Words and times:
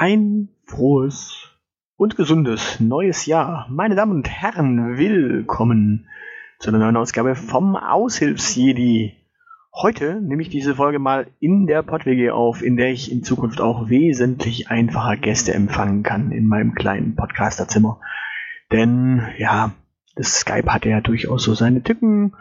Ein 0.00 0.48
frohes 0.64 1.50
und 1.98 2.16
gesundes 2.16 2.80
neues 2.80 3.26
Jahr. 3.26 3.66
Meine 3.68 3.96
Damen 3.96 4.12
und 4.12 4.30
Herren, 4.30 4.96
willkommen 4.96 6.08
zu 6.58 6.70
einer 6.70 6.78
neuen 6.78 6.96
Ausgabe 6.96 7.34
vom 7.34 7.76
Aushilfsjedi. 7.76 9.18
Heute 9.74 10.22
nehme 10.22 10.40
ich 10.40 10.48
diese 10.48 10.74
Folge 10.74 10.98
mal 10.98 11.26
in 11.38 11.66
der 11.66 11.82
PodWG 11.82 12.30
auf, 12.30 12.62
in 12.62 12.78
der 12.78 12.90
ich 12.90 13.12
in 13.12 13.22
Zukunft 13.24 13.60
auch 13.60 13.90
wesentlich 13.90 14.70
einfacher 14.70 15.18
Gäste 15.18 15.52
empfangen 15.52 16.02
kann 16.02 16.32
in 16.32 16.46
meinem 16.46 16.74
kleinen 16.74 17.14
Podcasterzimmer. 17.14 18.00
Denn 18.72 19.28
ja, 19.36 19.72
das 20.16 20.40
Skype 20.40 20.72
hat 20.72 20.86
ja 20.86 21.02
durchaus 21.02 21.42
so 21.42 21.52
seine 21.52 21.82
Tücken. 21.82 22.32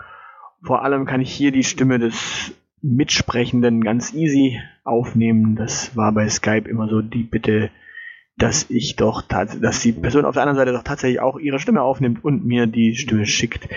Vor 0.64 0.82
allem 0.82 1.06
kann 1.06 1.20
ich 1.20 1.34
hier 1.34 1.52
die 1.52 1.66
Stimme 1.66 2.00
des 2.00 2.54
Mitsprechenden 2.82 3.84
ganz 3.84 4.14
easy 4.14 4.60
aufnehmen. 4.84 5.56
Das 5.56 5.96
war 5.96 6.12
bei 6.12 6.28
Skype 6.30 6.70
immer 6.70 6.88
so 6.88 7.02
die 7.02 7.24
Bitte, 7.24 7.70
dass 8.38 8.70
ich 8.70 8.96
doch, 8.96 9.22
dass 9.22 9.82
die 9.82 9.92
Person 9.92 10.26
auf 10.26 10.34
der 10.34 10.44
anderen 10.44 10.58
Seite 10.58 10.72
doch 10.72 10.84
tatsächlich 10.84 11.20
auch 11.20 11.38
ihre 11.38 11.60
Stimme 11.60 11.82
aufnimmt 11.82 12.24
und 12.24 12.46
mir 12.46 12.68
die 12.68 12.96
Stimme 12.96 13.26
schickt. 13.26 13.68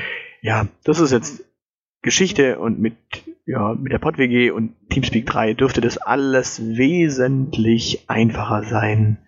Ja, 0.40 0.68
das 0.84 1.00
ist 1.00 1.12
jetzt 1.12 1.44
Geschichte 2.02 2.58
und 2.58 2.80
mit, 2.80 2.94
ja, 3.46 3.74
mit 3.74 3.92
der 3.92 3.98
PodWG 3.98 4.50
und 4.50 4.74
Teamspeak 4.90 5.26
3 5.26 5.54
dürfte 5.54 5.80
das 5.80 5.98
alles 5.98 6.60
wesentlich 6.76 8.08
einfacher 8.08 8.64
sein. 8.64 9.18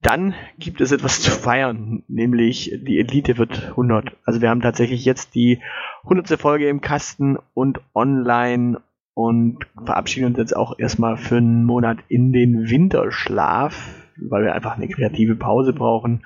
Dann 0.00 0.34
gibt 0.58 0.80
es 0.80 0.92
etwas 0.92 1.20
zu 1.20 1.32
feiern, 1.32 2.04
nämlich 2.06 2.72
die 2.86 3.00
Elite 3.00 3.36
wird 3.36 3.70
100. 3.70 4.16
Also 4.24 4.40
wir 4.40 4.48
haben 4.48 4.60
tatsächlich 4.60 5.04
jetzt 5.04 5.34
die 5.34 5.60
100. 6.04 6.40
Folge 6.40 6.68
im 6.68 6.80
Kasten 6.80 7.38
und 7.54 7.80
online 7.94 8.80
und 9.14 9.66
verabschieden 9.84 10.26
uns 10.26 10.38
jetzt 10.38 10.56
auch 10.56 10.78
erstmal 10.78 11.16
für 11.16 11.38
einen 11.38 11.64
Monat 11.64 11.98
in 12.08 12.32
den 12.32 12.70
Winterschlaf, 12.70 13.88
weil 14.16 14.44
wir 14.44 14.54
einfach 14.54 14.76
eine 14.76 14.88
kreative 14.88 15.34
Pause 15.34 15.72
brauchen 15.72 16.24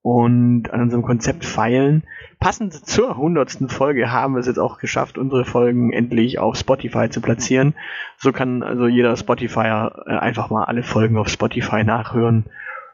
und 0.00 0.70
an 0.70 0.82
unserem 0.82 1.02
Konzept 1.02 1.44
feilen. 1.44 2.02
Passend 2.40 2.74
zur 2.74 3.10
100. 3.10 3.70
Folge 3.70 4.10
haben 4.10 4.34
wir 4.34 4.40
es 4.40 4.46
jetzt 4.46 4.58
auch 4.58 4.78
geschafft, 4.78 5.18
unsere 5.18 5.44
Folgen 5.44 5.92
endlich 5.92 6.38
auf 6.38 6.56
Spotify 6.56 7.08
zu 7.08 7.20
platzieren. 7.20 7.74
So 8.18 8.32
kann 8.32 8.62
also 8.62 8.86
jeder 8.86 9.16
Spotifyer 9.16 10.04
äh, 10.06 10.16
einfach 10.16 10.50
mal 10.50 10.64
alle 10.64 10.82
Folgen 10.82 11.16
auf 11.16 11.28
Spotify 11.28 11.84
nachhören 11.84 12.44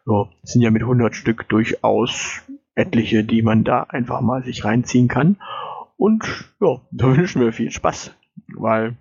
ja, 0.07 0.29
sind 0.43 0.63
ja 0.63 0.71
mit 0.71 0.83
100 0.83 1.15
Stück 1.15 1.49
durchaus 1.49 2.43
etliche, 2.75 3.25
die 3.25 3.43
man 3.43 3.65
da 3.65 3.83
einfach 3.83 4.21
mal 4.21 4.43
sich 4.43 4.65
reinziehen 4.65 5.09
kann. 5.09 5.37
Und 6.01 6.25
ja, 6.63 6.81
da 6.93 7.15
wünschen 7.15 7.43
wir 7.43 7.53
viel 7.53 7.71
Spaß, 7.71 8.15
weil 8.57 8.97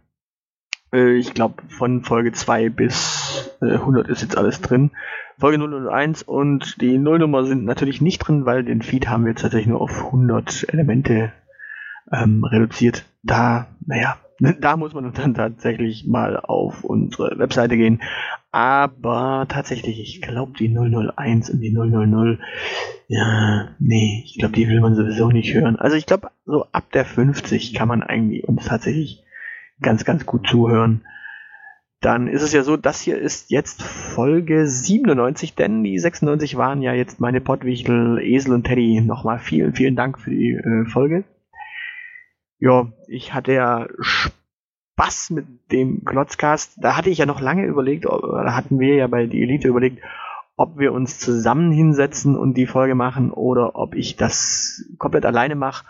äh, 0.92 1.14
ich 1.14 1.34
glaube, 1.34 1.64
von 1.70 2.04
Folge 2.04 2.34
2 2.34 2.68
bis 2.68 3.58
äh, 3.62 3.76
100 3.76 4.10
ist 4.10 4.22
jetzt 4.22 4.38
alles 4.38 4.60
drin. 4.60 4.92
Folge 5.38 5.60
0 5.60 5.76
und 5.76 5.88
1 5.88 6.24
und 6.24 6.82
die 6.82 6.98
Nullnummer 6.98 7.46
sind 7.46 7.64
natürlich 7.64 8.02
nicht 8.02 8.20
drin, 8.20 8.46
weil 8.46 8.66
den 8.66 8.82
Feed 8.82 9.08
haben 9.08 9.24
wir 9.24 9.30
jetzt 9.30 9.44
tatsächlich 9.44 9.70
nur 9.70 9.80
auf 9.80 10.08
100 10.08 10.68
Elemente 10.74 11.32
ähm, 12.12 12.44
reduziert. 12.44 13.06
Da, 13.24 13.68
naja, 13.86 14.18
da 14.40 14.78
muss 14.78 14.94
man 14.94 15.12
dann 15.14 15.34
tatsächlich 15.34 16.08
mal 16.08 16.38
auf 16.38 16.84
unsere 16.84 17.38
Webseite 17.38 17.78
gehen. 17.78 18.02
Aber 18.52 19.46
tatsächlich, 19.48 20.00
ich 20.00 20.22
glaube 20.22 20.54
die 20.58 20.70
001 20.70 21.50
und 21.50 21.62
die 21.62 21.72
000, 21.72 22.40
ja, 23.08 23.70
nee, 23.80 24.24
ich 24.26 24.38
glaube, 24.40 24.56
die 24.56 24.68
will 24.68 24.82
man 24.82 24.96
sowieso 24.96 25.30
nicht 25.30 25.54
hören. 25.54 25.76
Also 25.76 25.96
ich 25.96 26.06
glaube, 26.06 26.32
so 26.46 26.66
ab 26.72 26.92
der 26.92 27.06
50 27.06 27.74
kann 27.74 27.88
man 27.88 28.02
eigentlich 28.02 28.48
uns 28.48 28.66
tatsächlich 28.66 29.24
ganz, 29.82 30.06
ganz 30.06 30.26
gut 30.26 30.48
zuhören. 30.48 31.06
Dann 32.02 32.28
ist 32.28 32.44
es 32.44 32.54
ja 32.54 32.64
so, 32.64 32.78
das 32.78 33.02
hier 33.02 33.18
ist 33.18 33.52
jetzt 33.52 33.84
Folge 33.84 34.66
97, 34.66 35.54
denn 35.54 35.84
die 35.84 36.00
96 36.00 36.56
waren 36.56 36.82
ja 36.82 36.94
jetzt 36.94 37.20
meine 37.20 37.42
Pottwichtel, 37.42 38.20
Esel 38.20 38.54
und 38.54 38.64
Teddy. 38.64 39.02
Nochmal 39.02 39.40
vielen, 39.40 39.74
vielen 39.74 39.98
Dank 39.98 40.18
für 40.18 40.30
die 40.30 40.54
äh, 40.54 40.86
Folge 40.86 41.26
ja, 42.60 42.88
ich 43.08 43.34
hatte 43.34 43.54
ja 43.54 43.88
Spaß 44.00 45.32
mit 45.32 45.48
dem 45.72 46.04
Klotzcast. 46.06 46.74
Da 46.78 46.96
hatte 46.96 47.10
ich 47.10 47.18
ja 47.18 47.26
noch 47.26 47.42
lange 47.42 47.66
überlegt, 47.66 48.06
da 48.06 48.54
hatten 48.54 48.80
wir 48.80 48.96
ja 48.96 49.08
bei 49.08 49.26
die 49.26 49.42
Elite 49.42 49.68
überlegt, 49.68 50.04
ob 50.58 50.78
wir 50.78 50.92
uns 50.92 51.20
zusammen 51.20 51.72
hinsetzen 51.72 52.36
und 52.36 52.56
die 52.56 52.68
Folge 52.68 52.96
machen 52.96 53.32
oder 53.32 53.76
ob 53.76 53.96
ich 53.96 54.18
das 54.18 54.84
komplett 54.98 55.26
alleine 55.26 55.56
mache. 55.56 55.86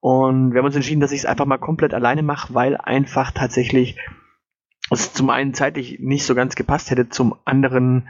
Und 0.00 0.52
wir 0.52 0.58
haben 0.58 0.66
uns 0.66 0.76
entschieden, 0.76 1.00
dass 1.00 1.12
ich 1.12 1.20
es 1.20 1.26
einfach 1.26 1.46
mal 1.46 1.58
komplett 1.58 1.94
alleine 1.94 2.22
mache, 2.22 2.54
weil 2.54 2.76
einfach 2.76 3.30
tatsächlich 3.30 3.98
es 4.90 5.12
zum 5.12 5.30
einen 5.30 5.54
zeitlich 5.54 5.98
nicht 6.00 6.24
so 6.24 6.34
ganz 6.34 6.54
gepasst 6.54 6.90
hätte, 6.90 7.08
zum 7.08 7.34
anderen 7.44 8.08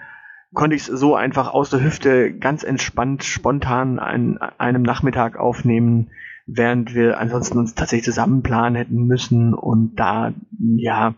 konnte 0.53 0.77
ich 0.77 0.83
es 0.83 0.87
so 0.87 1.17
einfach 1.17 1.53
aus 1.53 1.71
der 1.71 1.83
Hüfte 1.83 2.33
ganz 2.33 2.63
entspannt, 2.63 3.25
spontan 3.25 3.99
an 3.99 4.39
einem 4.39 4.83
Nachmittag 4.83 5.37
aufnehmen 5.37 6.11
während 6.47 6.95
wir 6.95 7.19
ansonsten 7.19 7.59
uns 7.59 7.75
tatsächlich 7.75 8.05
zusammen 8.05 8.43
planen 8.43 8.77
hätten 8.77 9.07
müssen 9.07 9.55
und 9.55 9.97
da, 9.97 10.33
ja, 10.77 11.15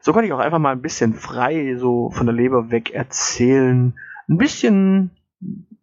so 0.00 0.12
konnte 0.12 0.26
ich 0.26 0.32
auch 0.32 0.38
einfach 0.38 0.58
mal 0.58 0.72
ein 0.72 0.82
bisschen 0.82 1.14
frei 1.14 1.76
so 1.76 2.10
von 2.10 2.26
der 2.26 2.34
Leber 2.34 2.70
weg 2.70 2.90
erzählen, 2.90 3.94
ein 4.28 4.38
bisschen 4.38 5.10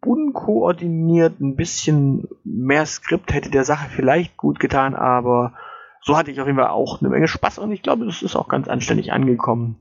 unkoordiniert, 0.00 1.40
ein 1.40 1.56
bisschen 1.56 2.28
mehr 2.44 2.86
Skript 2.86 3.32
hätte 3.32 3.50
der 3.50 3.64
Sache 3.64 3.88
vielleicht 3.90 4.36
gut 4.36 4.60
getan, 4.60 4.94
aber 4.94 5.52
so 6.00 6.16
hatte 6.16 6.30
ich 6.30 6.40
auf 6.40 6.46
jeden 6.46 6.58
Fall 6.58 6.68
auch 6.68 7.00
eine 7.00 7.10
Menge 7.10 7.28
Spaß 7.28 7.58
und 7.58 7.72
ich 7.72 7.82
glaube, 7.82 8.06
das 8.06 8.22
ist 8.22 8.36
auch 8.36 8.48
ganz 8.48 8.68
anständig 8.68 9.12
angekommen. 9.12 9.76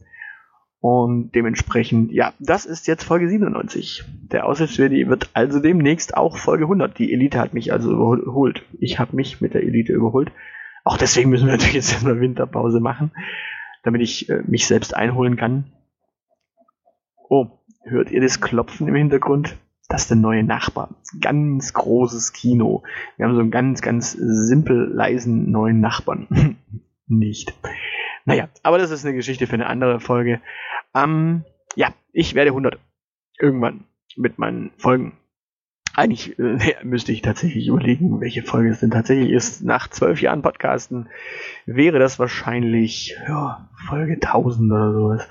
Und 0.89 1.35
dementsprechend, 1.35 2.13
ja, 2.13 2.31
das 2.39 2.65
ist 2.65 2.87
jetzt 2.87 3.03
Folge 3.03 3.27
97. 3.27 4.05
Der 4.31 4.45
Aushilfsverdi 4.45 5.09
wird 5.09 5.29
also 5.33 5.59
demnächst 5.59 6.15
auch 6.15 6.37
Folge 6.37 6.63
100. 6.63 6.97
Die 6.97 7.11
Elite 7.11 7.41
hat 7.41 7.53
mich 7.53 7.73
also 7.73 7.91
überholt. 7.91 8.63
Ich 8.79 8.97
habe 8.97 9.13
mich 9.13 9.41
mit 9.41 9.53
der 9.53 9.63
Elite 9.63 9.91
überholt. 9.91 10.31
Auch 10.85 10.95
deswegen 10.95 11.29
müssen 11.29 11.47
wir 11.47 11.51
natürlich 11.51 11.73
jetzt 11.73 11.91
erstmal 11.91 12.21
Winterpause 12.21 12.79
machen, 12.79 13.11
damit 13.83 14.01
ich 14.01 14.29
äh, 14.29 14.43
mich 14.47 14.65
selbst 14.65 14.95
einholen 14.95 15.35
kann. 15.35 15.65
Oh, 17.27 17.47
hört 17.83 18.09
ihr 18.09 18.21
das 18.21 18.39
Klopfen 18.39 18.87
im 18.87 18.95
Hintergrund? 18.95 19.57
Das 19.89 20.03
ist 20.03 20.11
der 20.11 20.15
neue 20.15 20.45
Nachbar. 20.45 20.91
Ganz 21.19 21.73
großes 21.73 22.31
Kino. 22.31 22.83
Wir 23.17 23.25
haben 23.25 23.35
so 23.35 23.41
einen 23.41 23.51
ganz, 23.51 23.81
ganz 23.81 24.13
simpel 24.13 24.89
leisen 24.89 25.51
neuen 25.51 25.81
Nachbarn. 25.81 26.55
Nicht. 27.07 27.53
Naja, 28.27 28.49
aber 28.61 28.77
das 28.77 28.91
ist 28.91 29.05
eine 29.05 29.15
Geschichte 29.15 29.47
für 29.47 29.53
eine 29.53 29.67
andere 29.67 30.01
Folge. 30.01 30.41
Ähm, 30.93 31.45
ja, 31.75 31.93
ich 32.11 32.35
werde 32.35 32.49
100. 32.49 32.77
Irgendwann 33.39 33.85
mit 34.17 34.37
meinen 34.37 34.71
Folgen. 34.77 35.17
Eigentlich 35.95 36.37
äh, 36.37 36.75
müsste 36.83 37.13
ich 37.13 37.21
tatsächlich 37.21 37.67
überlegen, 37.69 38.19
welche 38.19 38.43
Folge 38.43 38.69
es 38.69 38.81
denn 38.81 38.91
tatsächlich 38.91 39.31
ist. 39.31 39.63
Nach 39.63 39.87
zwölf 39.87 40.21
Jahren 40.21 40.41
Podcasten 40.41 41.07
wäre 41.65 41.99
das 41.99 42.19
wahrscheinlich 42.19 43.17
ja, 43.29 43.69
Folge 43.87 44.15
1000 44.15 44.73
oder 44.73 44.91
sowas. 44.91 45.29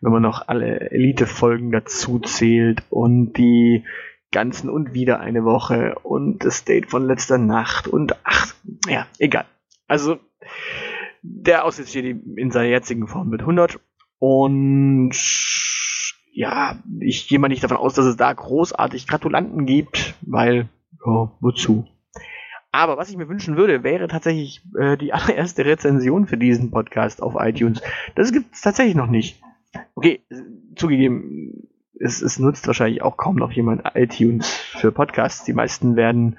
Wenn 0.00 0.12
man 0.12 0.22
noch 0.22 0.46
alle 0.46 0.92
Elite-Folgen 0.92 1.72
dazu 1.72 2.20
zählt 2.20 2.84
und 2.90 3.32
die 3.32 3.84
ganzen 4.30 4.70
und 4.70 4.94
wieder 4.94 5.18
eine 5.18 5.44
Woche 5.44 5.96
und 6.04 6.44
das 6.44 6.64
Date 6.64 6.86
von 6.90 7.08
letzter 7.08 7.38
Nacht 7.38 7.88
und 7.88 8.14
ach, 8.22 8.54
ja, 8.86 9.08
egal. 9.18 9.46
Also, 9.88 10.20
der 11.46 11.64
Aussichtsjedi 11.64 12.20
in 12.36 12.50
seiner 12.50 12.68
jetzigen 12.68 13.06
Form 13.06 13.30
wird 13.30 13.42
100 13.42 13.80
und 14.18 15.14
ja, 16.32 16.76
ich 17.00 17.28
gehe 17.28 17.38
mal 17.38 17.48
nicht 17.48 17.64
davon 17.64 17.78
aus, 17.78 17.94
dass 17.94 18.04
es 18.04 18.16
da 18.16 18.32
großartig 18.32 19.06
Gratulanten 19.06 19.64
gibt, 19.64 20.14
weil, 20.20 20.68
ja, 21.04 21.32
wozu? 21.40 21.86
Aber 22.72 22.98
was 22.98 23.08
ich 23.08 23.16
mir 23.16 23.28
wünschen 23.28 23.56
würde, 23.56 23.82
wäre 23.82 24.06
tatsächlich 24.06 24.62
äh, 24.78 24.98
die 24.98 25.12
allererste 25.14 25.64
Rezension 25.64 26.26
für 26.26 26.36
diesen 26.36 26.70
Podcast 26.70 27.22
auf 27.22 27.34
iTunes. 27.38 27.80
Das 28.14 28.32
gibt 28.32 28.54
es 28.54 28.60
tatsächlich 28.60 28.96
noch 28.96 29.06
nicht. 29.06 29.40
Okay, 29.94 30.20
zugegeben, 30.74 31.68
es, 31.98 32.20
es 32.20 32.38
nutzt 32.38 32.66
wahrscheinlich 32.66 33.00
auch 33.00 33.16
kaum 33.16 33.36
noch 33.36 33.52
jemand 33.52 33.82
iTunes 33.94 34.46
für 34.50 34.92
Podcasts. 34.92 35.44
Die 35.44 35.54
meisten 35.54 35.96
werden 35.96 36.38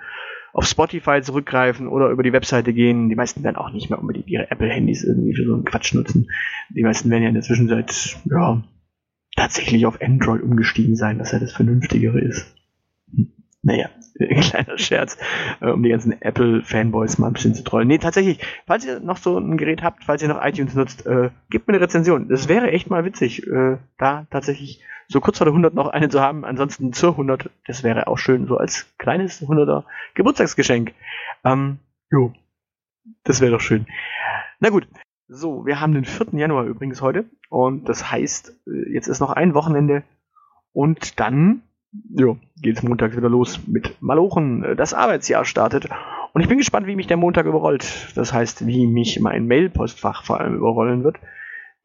auf 0.58 0.66
Spotify 0.66 1.22
zurückgreifen 1.22 1.88
oder 1.88 2.10
über 2.10 2.24
die 2.24 2.34
Webseite 2.34 2.74
gehen. 2.74 3.10
Die 3.10 3.16
meisten 3.16 3.44
werden 3.44 3.58
auch 3.58 3.72
nicht 3.72 3.92
mehr 3.92 4.00
unbedingt 4.00 4.28
ihre 4.28 4.50
Apple-Handys 4.50 5.04
irgendwie 5.04 5.36
für 5.36 5.46
so 5.46 5.54
einen 5.54 5.66
Quatsch 5.66 5.94
nutzen. 5.94 6.32
Die 6.70 6.82
meisten 6.82 7.12
werden 7.12 7.22
ja 7.22 7.30
in 7.30 7.36
der 7.36 7.44
Zwischenzeit, 7.44 8.18
ja, 8.26 8.64
tatsächlich 9.36 9.86
auf 9.86 10.02
Android 10.02 10.42
umgestiegen 10.42 10.96
sein, 10.96 11.20
dass 11.20 11.32
ja 11.32 11.38
das 11.38 11.54
Vernünftigere 11.54 12.20
ist. 12.20 12.56
Hm. 13.14 13.34
Naja, 13.62 13.90
kleiner 14.42 14.78
Scherz, 14.78 15.18
äh, 15.62 15.70
um 15.70 15.84
die 15.84 15.90
ganzen 15.90 16.22
Apple-Fanboys 16.22 17.18
mal 17.18 17.28
ein 17.28 17.34
bisschen 17.34 17.56
zu 17.56 17.64
trollen. 17.64 17.88
Nee, 17.88 17.98
tatsächlich, 17.98 18.40
falls 18.66 18.86
ihr 18.86 19.00
noch 19.00 19.18
so 19.18 19.38
ein 19.38 19.58
Gerät 19.58 19.84
habt, 19.84 20.04
falls 20.04 20.22
ihr 20.22 20.28
noch 20.28 20.44
iTunes 20.44 20.76
nutzt, 20.76 21.06
äh, 21.06 21.30
gebt 21.50 21.68
mir 21.68 21.76
eine 21.76 21.84
Rezension. 21.84 22.28
Das 22.30 22.48
wäre 22.48 22.72
echt 22.72 22.90
mal 22.90 23.06
witzig, 23.06 23.48
äh, 23.48 23.78
da 23.98 24.26
tatsächlich 24.30 24.82
so 25.08 25.22
kurz 25.22 25.38
vor 25.38 25.46
der 25.46 25.54
100 25.54 25.74
noch 25.74 25.88
eine 25.88 26.10
zu 26.10 26.22
haben. 26.22 26.46
Ansonsten 26.46 26.94
zur 26.94 27.12
100, 27.12 27.50
das 27.66 27.84
wäre 27.84 28.08
auch 28.08 28.18
schön, 28.18 28.48
so 28.48 28.58
als 28.58 28.88
kleines 28.98 29.42
100er 29.42 29.84
Geburtstagsgeschenk. 30.16 30.94
Ähm, 31.46 31.80
jo, 32.12 32.34
das 33.24 33.42
wäre 33.42 33.52
doch 33.52 33.62
schön. 33.62 33.88
Na 34.60 34.70
gut, 34.70 34.88
so, 35.28 35.66
wir 35.66 35.80
haben 35.80 35.94
den 35.94 36.06
4. 36.06 36.40
Januar 36.40 36.66
übrigens 36.66 37.02
heute 37.02 37.26
und 37.50 37.88
das 37.88 38.12
heißt, 38.12 38.54
äh, 38.68 38.94
jetzt 38.94 39.08
ist 39.08 39.20
noch 39.20 39.32
ein 39.32 39.54
Wochenende 39.54 40.04
Und 40.74 41.20
dann 41.20 41.64
ja, 42.10 42.36
geht 42.62 42.78
es 42.78 42.84
montags 42.84 43.16
wieder 43.16 43.30
los 43.30 43.60
mit 43.68 44.02
Malochen. 44.02 44.76
Das 44.78 44.94
Arbeitsjahr 44.94 45.46
startet. 45.46 45.90
Und 46.34 46.42
ich 46.42 46.48
bin 46.48 46.58
gespannt, 46.58 46.88
wie 46.88 46.96
mich 46.96 47.08
der 47.08 47.18
Montag 47.18 47.46
überrollt. 47.46 48.12
Das 48.16 48.34
heißt, 48.34 48.68
wie 48.68 48.88
mich 48.88 49.20
mein 49.20 49.48
Mailpostfach 49.48 50.24
vor 50.24 50.40
allem 50.40 50.56
überrollen 50.56 51.04
wird. 51.04 51.18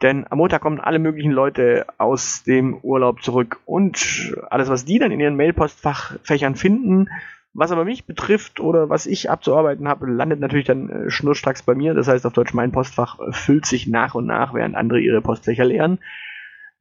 Denn 0.03 0.27
am 0.29 0.39
Montag 0.39 0.61
kommen 0.63 0.81
alle 0.81 0.99
möglichen 0.99 1.31
Leute 1.31 1.87
aus 1.97 2.43
dem 2.43 2.77
Urlaub 2.83 3.23
zurück 3.23 3.61
und 3.67 4.37
alles, 4.51 4.69
was 4.69 4.85
die 4.85 4.99
dann 4.99 5.13
in 5.13 5.21
ihren 5.21 5.37
Mailpostfachfächern 5.37 6.57
finden, 6.57 7.09
was 7.55 7.71
aber 7.71 7.85
mich 7.85 8.07
betrifft 8.07 8.61
oder 8.61 8.89
was 8.89 9.07
ich 9.07 9.31
abzuarbeiten 9.31 9.87
habe, 9.87 10.11
landet 10.11 10.41
natürlich 10.41 10.67
dann 10.67 10.89
äh, 10.89 11.11
schnurstracks 11.11 11.63
bei 11.63 11.75
mir. 11.75 11.95
Das 11.95 12.09
heißt 12.09 12.27
auf 12.27 12.33
Deutsch, 12.33 12.55
mein 12.55 12.73
Postfach 12.73 13.19
füllt 13.31 13.67
sich 13.67 13.87
nach 13.87 14.15
und 14.15 14.27
nach, 14.27 14.55
während 14.55 14.75
andere 14.75 15.01
ihre 15.01 15.21
Postfächer 15.21 15.65
leeren. 15.65 15.99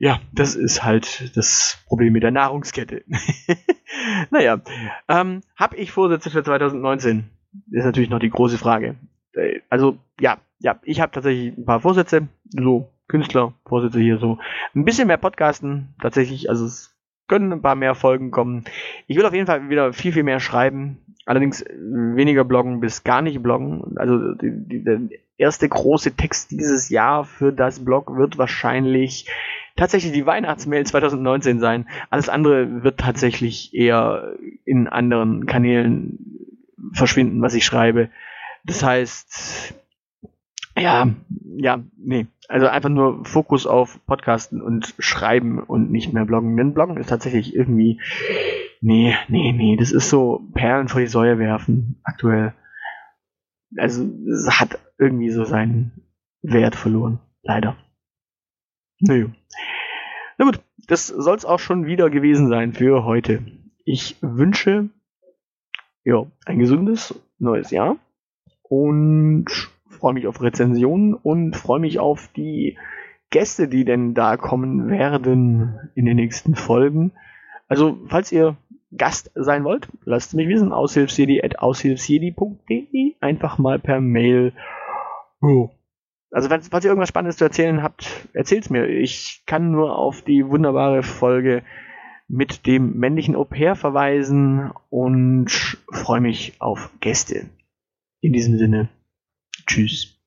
Ja, 0.01 0.19
das 0.31 0.56
ist 0.56 0.83
halt 0.83 1.38
das 1.38 1.77
Problem 1.86 2.13
mit 2.13 2.24
der 2.24 2.31
Nahrungskette. 2.31 3.03
naja, 4.31 4.59
ähm, 5.07 5.42
habe 5.56 5.77
ich 5.77 5.92
Vorsätze 5.92 6.31
für 6.31 6.44
2019? 6.44 7.30
Ist 7.69 7.86
natürlich 7.86 8.09
noch 8.09 8.18
die 8.18 8.31
große 8.31 8.57
Frage. 8.57 8.95
Äh, 9.33 9.59
also 9.69 10.00
ja, 10.19 10.39
ja, 10.57 10.80
ich 10.86 11.01
habe 11.01 11.12
tatsächlich 11.12 11.56
ein 11.56 11.65
paar 11.65 11.81
Vorsätze, 11.81 12.27
so 12.50 12.89
Künstlervorsätze 13.09 14.00
hier 14.00 14.18
so. 14.18 14.39
Ein 14.74 14.86
bisschen 14.86 15.07
mehr 15.07 15.18
Podcasten, 15.18 15.94
tatsächlich, 16.01 16.50
also 16.50 16.65
es 16.65 16.98
können 17.27 17.53
ein 17.53 17.62
paar 17.62 17.75
mehr 17.75 17.94
Folgen 17.94 18.31
kommen. 18.31 18.63
Ich 19.06 19.18
will 19.18 19.25
auf 19.27 19.36
jeden 19.36 19.45
Fall 19.45 19.69
wieder 19.69 19.94
viel, 19.94 20.13
viel 20.13 20.24
mehr 20.24 20.39
schreiben. 20.39 20.98
Allerdings 21.27 21.63
weniger 21.63 22.44
bloggen 22.44 22.80
bis 22.80 23.03
gar 23.03 23.21
nicht 23.21 23.44
bloggen. 23.44 23.95
Also 23.98 24.33
die, 24.33 24.51
die, 24.51 24.83
der 24.83 25.00
erste 25.38 25.69
große 25.69 26.15
Text 26.15 26.50
dieses 26.50 26.89
Jahr 26.89 27.24
für 27.24 27.53
das 27.53 27.86
Blog 27.86 28.18
wird 28.18 28.39
wahrscheinlich 28.39 29.27
tatsächlich 29.75 30.12
die 30.12 30.25
Weihnachtsmail 30.25 30.85
2019 30.85 31.59
sein. 31.59 31.88
Alles 32.09 32.29
andere 32.29 32.83
wird 32.83 33.00
tatsächlich 33.00 33.73
eher 33.73 34.35
in 34.65 34.88
anderen 34.88 35.45
Kanälen 35.45 36.50
verschwinden, 36.94 37.41
was 37.41 37.53
ich 37.53 37.65
schreibe. 37.65 38.09
Das 38.63 38.83
heißt, 38.83 39.73
ja, 40.77 41.09
ja, 41.57 41.83
nee. 41.97 42.27
Also 42.47 42.68
einfach 42.68 42.89
nur 42.89 43.23
Fokus 43.25 43.65
auf 43.65 44.00
Podcasten 44.06 44.62
und 44.62 44.94
Schreiben 45.00 45.59
und 45.59 45.91
nicht 45.91 46.13
mehr 46.13 46.25
Bloggen. 46.25 46.57
Denn 46.57 46.74
Bloggen 46.74 46.97
ist 46.97 47.07
tatsächlich 47.07 47.56
irgendwie, 47.56 48.01
nee, 48.81 49.15
nee, 49.27 49.51
nee. 49.51 49.77
Das 49.77 49.91
ist 49.91 50.09
so 50.09 50.41
Perlen 50.53 50.88
vor 50.88 51.01
die 51.01 51.07
Säue 51.07 51.39
werfen 51.39 52.00
aktuell. 52.03 52.53
Also 53.77 54.03
es 54.29 54.59
hat 54.59 54.79
irgendwie 54.97 55.29
so 55.29 55.45
seinen 55.45 55.91
Wert 56.41 56.75
verloren. 56.75 57.19
Leider. 57.41 57.75
Naja. 59.01 59.25
Na 60.38 60.45
gut, 60.45 60.62
das 60.88 61.07
soll 61.07 61.36
es 61.36 61.45
auch 61.45 61.59
schon 61.59 61.86
wieder 61.86 62.09
gewesen 62.09 62.48
sein 62.48 62.74
für 62.74 63.03
heute. 63.03 63.44
Ich 63.83 64.15
wünsche 64.21 64.89
ja, 66.03 66.25
ein 66.45 66.59
gesundes 66.59 67.19
neues 67.39 67.71
Jahr 67.71 67.98
und 68.63 69.48
freue 69.89 70.13
mich 70.13 70.27
auf 70.27 70.42
Rezensionen 70.42 71.13
und 71.13 71.56
freue 71.56 71.80
mich 71.80 72.00
auf 72.00 72.30
die 72.36 72.77
Gäste, 73.30 73.68
die 73.68 73.86
denn 73.86 74.13
da 74.13 74.38
kommen 74.38 74.89
werden 74.89 75.92
in 75.95 76.06
den 76.06 76.18
nächsten 76.18 76.56
Folgen. 76.56 77.13
Also, 77.68 77.98
falls 78.07 78.31
ihr 78.31 78.57
Gast 78.95 79.31
sein 79.36 79.63
wollt, 79.63 79.88
lasst 80.03 80.33
mich 80.33 80.48
wissen, 80.48 80.74
aushilfsjedi.aushilfsjedi.de, 80.74 83.15
einfach 83.21 83.57
mal 83.57 83.80
per 83.80 84.01
Mail. 84.01 84.53
Oh. 85.42 85.69
Also, 86.31 86.47
falls, 86.47 86.69
falls 86.69 86.85
ihr 86.85 86.91
irgendwas 86.91 87.09
Spannendes 87.09 87.37
zu 87.37 87.43
erzählen 87.43 87.83
habt, 87.83 88.29
erzählt's 88.33 88.69
mir. 88.69 88.87
Ich 88.87 89.43
kann 89.45 89.71
nur 89.71 89.97
auf 89.97 90.21
die 90.21 90.47
wunderbare 90.47 91.03
Folge 91.03 91.63
mit 92.29 92.65
dem 92.65 92.97
männlichen 92.97 93.35
Au-pair 93.35 93.75
verweisen 93.75 94.71
und 94.89 95.49
freue 95.91 96.21
mich 96.21 96.53
auf 96.59 96.89
Gäste. 97.01 97.49
In 98.21 98.31
diesem 98.31 98.57
Sinne, 98.57 98.89
tschüss. 99.67 100.20